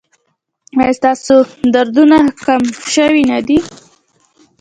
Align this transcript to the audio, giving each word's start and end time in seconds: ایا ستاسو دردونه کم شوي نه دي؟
ایا 0.79 0.91
ستاسو 0.99 1.35
دردونه 1.73 2.17
کم 2.43 2.61
شوي 2.93 3.23
نه 3.31 3.39
دي؟ 3.47 3.57